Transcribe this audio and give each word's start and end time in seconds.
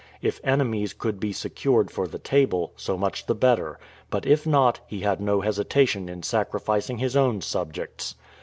If 0.19 0.41
enemies 0.43 0.93
could 0.95 1.19
be 1.19 1.31
secured 1.31 1.91
for 1.91 2.07
the 2.07 2.17
table, 2.17 2.73
so 2.75 2.97
much 2.97 3.27
the 3.27 3.35
better; 3.35 3.79
but 4.09 4.25
if 4.25 4.47
not, 4.47 4.79
he 4.87 5.01
had 5.01 5.21
no 5.21 5.41
hesitation 5.41 6.09
in 6.09 6.23
sacrificing 6.23 6.97
his 6.97 7.15
own 7.15 7.39
subjects. 7.41 8.15